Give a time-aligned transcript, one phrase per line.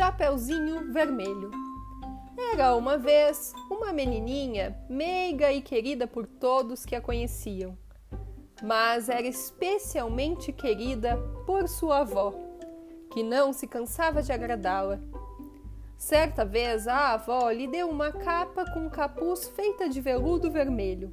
[0.00, 1.50] Chapeuzinho Vermelho.
[2.54, 7.76] Era uma vez uma menininha meiga e querida por todos que a conheciam,
[8.62, 12.32] mas era especialmente querida por sua avó,
[13.12, 14.98] que não se cansava de agradá-la.
[15.98, 21.12] Certa vez a avó lhe deu uma capa com capuz feita de veludo vermelho.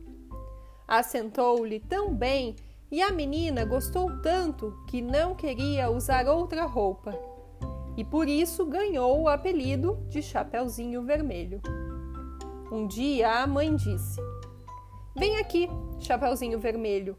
[0.87, 2.55] Assentou-lhe tão bem
[2.89, 7.36] e a menina gostou tanto que não queria usar outra roupa
[7.97, 11.59] e por isso ganhou o apelido de Chapeuzinho Vermelho.
[12.71, 14.21] Um dia a mãe disse:
[15.15, 15.67] Vem aqui,
[15.99, 17.17] Chapeuzinho Vermelho,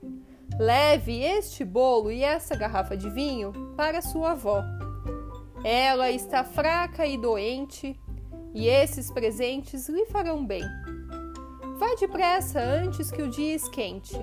[0.56, 4.62] leve este bolo e essa garrafa de vinho para sua avó.
[5.64, 7.98] Ela está fraca e doente
[8.54, 10.62] e esses presentes lhe farão bem.
[11.76, 14.14] Vá depressa antes que o dia esquente.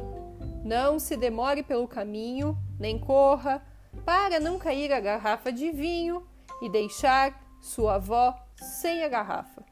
[0.64, 3.62] Não se demore pelo caminho, nem corra,
[4.06, 6.24] para não cair a garrafa de vinho
[6.62, 9.64] e deixar sua avó sem a garrafa.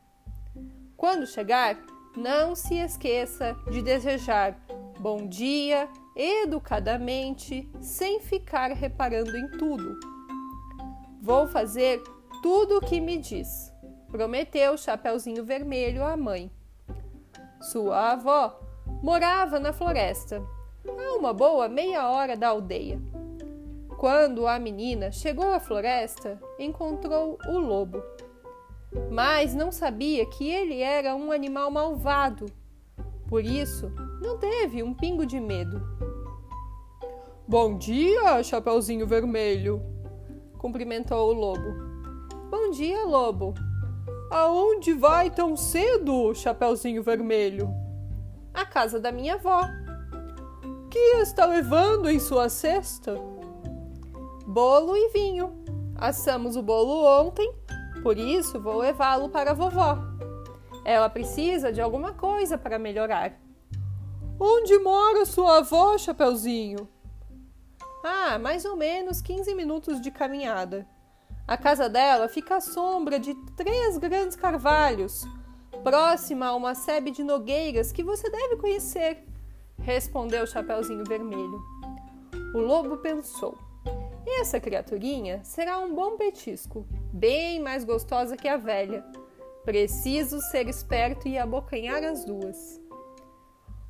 [0.97, 1.77] Quando chegar,
[2.15, 4.57] não se esqueça de desejar
[4.99, 9.99] bom dia educadamente, sem ficar reparando em tudo.
[11.21, 12.01] Vou fazer
[12.41, 13.71] tudo o que me diz,
[14.09, 16.51] prometeu Chapeuzinho Vermelho à mãe.
[17.71, 18.59] Sua avó
[19.01, 20.41] morava na floresta,
[20.87, 23.01] a uma boa meia hora da aldeia.
[24.03, 28.03] Quando a menina chegou à floresta, encontrou o lobo.
[29.09, 32.47] Mas não sabia que ele era um animal malvado.
[33.29, 33.89] Por isso,
[34.21, 35.81] não teve um pingo de medo.
[37.47, 39.81] Bom dia, Chapeuzinho Vermelho,
[40.57, 41.73] cumprimentou o lobo.
[42.51, 43.53] Bom dia, lobo.
[44.29, 47.73] Aonde vai tão cedo, Chapeuzinho Vermelho?
[48.53, 49.61] A casa da minha avó.
[50.91, 53.15] Que está levando em sua cesta?
[54.53, 55.63] Bolo e vinho.
[55.95, 57.51] Assamos o bolo ontem,
[58.03, 59.97] por isso vou levá-lo para a vovó.
[60.85, 63.33] Ela precisa de alguma coisa para melhorar.
[64.39, 66.87] Onde mora sua avó, Chapeuzinho?
[68.05, 70.87] Ah, mais ou menos 15 minutos de caminhada.
[71.47, 75.25] A casa dela fica à sombra de três grandes carvalhos,
[75.83, 79.25] próxima a uma sebe de nogueiras que você deve conhecer,
[79.79, 81.59] respondeu Chapeuzinho Vermelho.
[82.53, 83.57] O lobo pensou.
[84.39, 89.05] Essa criaturinha será um bom petisco, bem mais gostosa que a velha.
[89.63, 92.81] Preciso ser esperto e abocanhar as duas.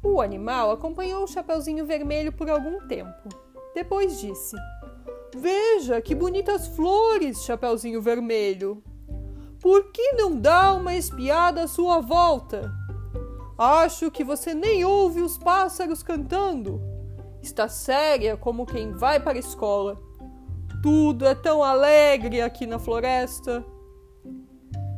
[0.04, 3.30] O animal acompanhou o Chapeuzinho Vermelho por algum tempo.
[3.74, 4.56] Depois disse:
[5.36, 8.84] Veja que bonitas flores, Chapeuzinho Vermelho.
[9.62, 12.70] Por que não dá uma espiada à sua volta?
[13.58, 16.82] Acho que você nem ouve os pássaros cantando.
[17.42, 19.98] Está séria como quem vai para a escola.
[20.84, 23.66] Tudo é tão alegre aqui na floresta.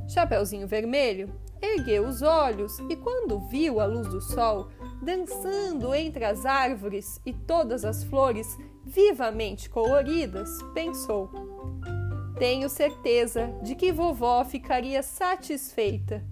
[0.08, 1.32] Chapeuzinho Vermelho
[1.62, 4.70] ergueu os olhos e, quando viu a luz do sol
[5.00, 8.48] dançando entre as árvores e todas as flores
[8.84, 11.30] vivamente coloridas, pensou:
[12.40, 16.24] Tenho certeza de que vovó ficaria satisfeita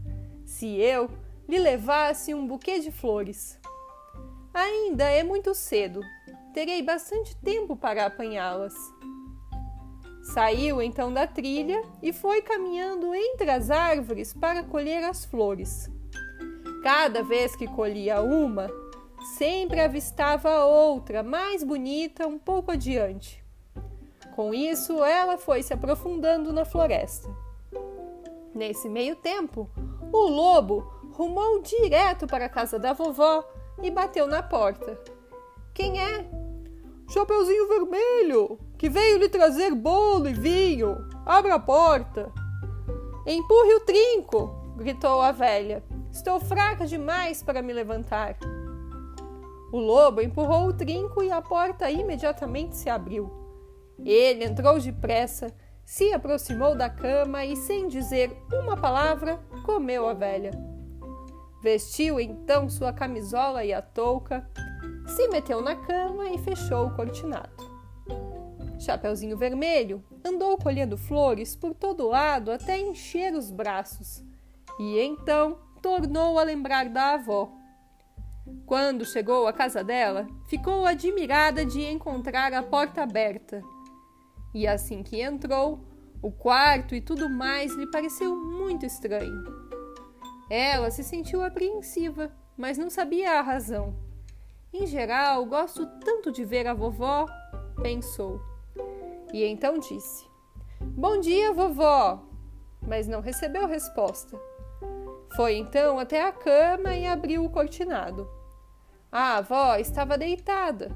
[0.44, 1.12] se eu
[1.48, 3.60] lhe levasse um buquê de flores.
[4.52, 6.02] Ainda é muito cedo,
[6.56, 8.74] terei bastante tempo para apanhá-las.
[10.24, 15.92] Saiu então da trilha e foi caminhando entre as árvores para colher as flores.
[16.82, 18.70] Cada vez que colhia uma,
[19.38, 23.44] sempre avistava outra mais bonita um pouco adiante.
[24.34, 27.30] Com isso, ela foi se aprofundando na floresta.
[28.56, 29.70] Nesse meio tempo,
[30.12, 30.82] o lobo
[31.12, 33.44] rumou direto para a casa da vovó
[33.82, 35.00] e bateu na porta.
[35.74, 36.43] Quem é?
[37.10, 40.98] Chapeuzinho Vermelho, que veio lhe trazer bolo e vinho.
[41.26, 42.32] Abra a porta.
[43.26, 45.84] Empurre o trinco, gritou a velha.
[46.12, 48.38] Estou fraca demais para me levantar.
[49.72, 53.32] O lobo empurrou o trinco e a porta imediatamente se abriu.
[54.04, 55.54] Ele entrou depressa,
[55.86, 60.52] se aproximou da cama e, sem dizer uma palavra, comeu a velha.
[61.62, 64.48] Vestiu então sua camisola e a touca,
[65.08, 67.74] se meteu na cama e fechou o cortinado.
[68.80, 74.24] Chapeuzinho Vermelho andou colhendo flores por todo lado até encher os braços,
[74.80, 77.52] e então tornou a lembrar da avó.
[78.66, 83.62] Quando chegou à casa dela, ficou admirada de encontrar a porta aberta.
[84.54, 85.88] E assim que entrou,
[86.22, 89.44] o quarto e tudo mais lhe pareceu muito estranho.
[90.50, 93.96] Ela se sentiu apreensiva, mas não sabia a razão.
[94.74, 97.28] Em geral, gosto tanto de ver a vovó,
[97.82, 98.42] pensou.
[99.32, 100.28] E então disse:
[100.82, 102.34] Bom dia, vovó!
[102.88, 104.40] mas não recebeu resposta.
[105.36, 108.30] Foi então até a cama e abriu o cortinado.
[109.12, 110.92] A avó estava deitada,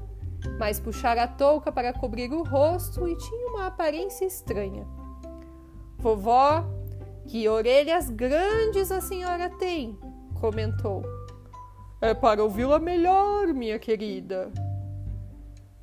[0.58, 4.86] mas puxara a touca para cobrir o rosto e tinha uma aparência estranha.
[5.96, 6.64] Vovó,
[7.26, 9.98] que orelhas grandes a senhora tem,
[10.40, 11.02] comentou.
[12.00, 14.52] É para ouvi-la melhor, minha querida.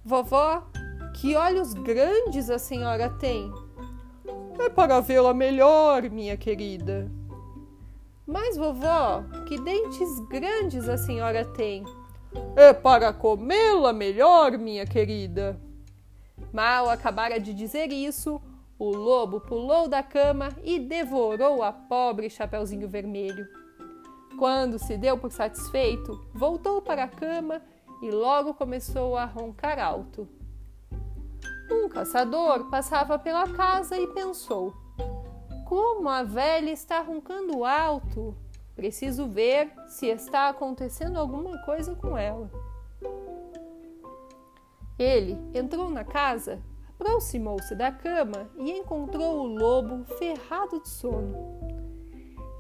[0.02, 0.64] Vovó,
[1.14, 3.52] que olhos grandes a senhora tem.
[4.58, 7.12] É para vê-la melhor, minha querida.
[8.26, 11.84] Mas, vovó, que dentes grandes a senhora tem.
[12.56, 15.60] É para comê-la melhor, minha querida.
[16.54, 18.42] Mal acabara de dizer isso,
[18.80, 23.46] o lobo pulou da cama e devorou a pobre Chapeuzinho Vermelho.
[24.38, 27.62] Quando se deu por satisfeito, voltou para a cama
[28.02, 30.28] e logo começou a roncar alto.
[31.72, 34.74] Um caçador passava pela casa e pensou:
[35.66, 38.36] Como a velha está roncando alto!
[38.76, 42.52] Preciso ver se está acontecendo alguma coisa com ela.
[45.00, 51.65] Ele entrou na casa, aproximou-se da cama e encontrou o lobo ferrado de sono.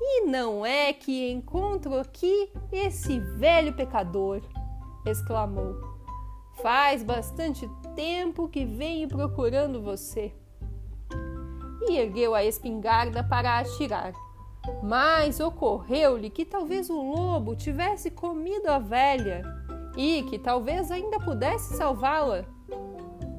[0.07, 4.39] E não é que encontro aqui esse velho pecador,
[5.03, 5.75] exclamou.
[6.61, 10.31] Faz bastante tempo que venho procurando você.
[11.89, 14.13] E ergueu a espingarda para atirar.
[14.83, 19.43] Mas ocorreu-lhe que talvez o lobo tivesse comido a velha
[19.97, 22.45] e que talvez ainda pudesse salvá-la.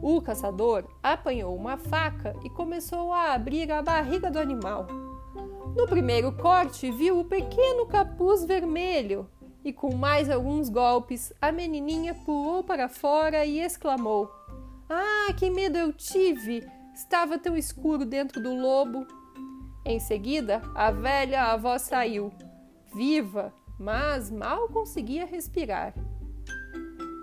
[0.02, 5.05] O caçador apanhou uma faca e começou a abrir a barriga do animal.
[5.76, 9.28] No primeiro corte, viu o pequeno capuz vermelho
[9.62, 14.30] e, com mais alguns golpes, a menininha pulou para fora e exclamou:
[14.88, 16.66] Ah, que medo eu tive!
[16.94, 19.06] Estava tão escuro dentro do lobo.
[19.84, 22.32] Em seguida, a velha avó saiu,
[22.94, 25.92] viva, mas mal conseguia respirar.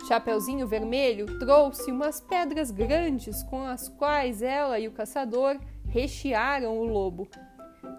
[0.08, 6.86] Chapeuzinho Vermelho trouxe umas pedras grandes com as quais ela e o caçador rechearam o
[6.86, 7.28] lobo,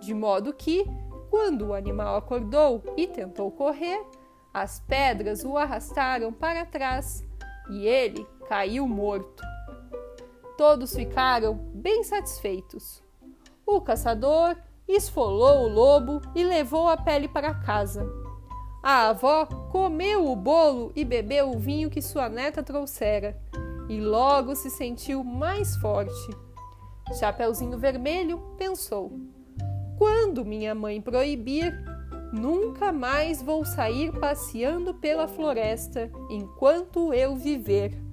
[0.00, 0.84] de modo que,
[1.30, 4.00] quando o animal acordou e tentou correr,
[4.52, 7.26] as pedras o arrastaram para trás
[7.70, 9.42] e ele caiu morto.
[10.56, 13.02] Todos ficaram bem satisfeitos.
[13.66, 18.06] O caçador esfolou o lobo e levou a pele para casa.
[18.82, 23.40] A avó comeu o bolo e bebeu o vinho que sua neta trouxera,
[23.88, 26.30] e logo se sentiu mais forte.
[27.18, 29.10] Chapeuzinho Vermelho pensou:
[30.04, 31.72] quando minha mãe proibir,
[32.30, 38.03] nunca mais vou sair passeando pela floresta enquanto eu viver.